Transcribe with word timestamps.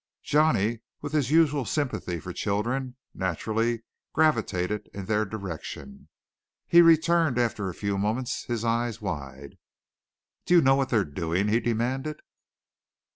Johnny, 0.23 0.79
with 1.01 1.11
his 1.13 1.29
usual 1.29 1.63
sympathy 1.63 2.19
for 2.19 2.33
children, 2.33 2.95
naturally 3.13 3.83
gravitated 4.13 4.89
in 4.95 5.05
their 5.05 5.25
direction. 5.25 6.09
He 6.65 6.81
returned 6.81 7.37
after 7.37 7.69
a 7.69 7.75
few 7.75 7.99
moments, 7.99 8.45
his 8.45 8.65
eyes 8.65 8.99
wide. 8.99 9.59
"Do 10.47 10.55
you 10.55 10.61
know 10.63 10.73
what 10.73 10.89
they 10.89 10.97
are 10.97 11.05
doing?" 11.05 11.49
he 11.49 11.59
demanded. 11.59 12.19